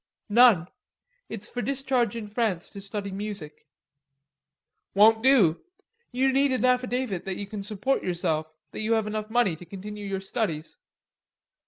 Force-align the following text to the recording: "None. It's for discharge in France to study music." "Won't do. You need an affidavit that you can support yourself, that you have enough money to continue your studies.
"None. 0.29 0.67
It's 1.29 1.47
for 1.47 1.61
discharge 1.61 2.15
in 2.15 2.25
France 2.25 2.71
to 2.71 2.81
study 2.81 3.11
music." 3.11 3.67
"Won't 4.95 5.21
do. 5.21 5.61
You 6.11 6.33
need 6.33 6.51
an 6.51 6.65
affidavit 6.65 7.23
that 7.25 7.37
you 7.37 7.45
can 7.45 7.61
support 7.61 8.01
yourself, 8.03 8.47
that 8.71 8.79
you 8.81 8.93
have 8.93 9.05
enough 9.05 9.29
money 9.29 9.55
to 9.55 9.63
continue 9.63 10.07
your 10.07 10.19
studies. 10.19 10.77